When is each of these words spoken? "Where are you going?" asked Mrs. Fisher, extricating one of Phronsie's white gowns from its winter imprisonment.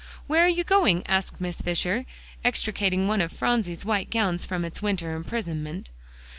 "Where 0.25 0.43
are 0.43 0.47
you 0.49 0.63
going?" 0.63 1.05
asked 1.05 1.39
Mrs. 1.39 1.63
Fisher, 1.63 2.05
extricating 2.43 3.07
one 3.07 3.21
of 3.21 3.31
Phronsie's 3.31 3.85
white 3.85 4.09
gowns 4.09 4.45
from 4.47 4.65
its 4.65 4.81
winter 4.81 5.13
imprisonment. 5.15 5.91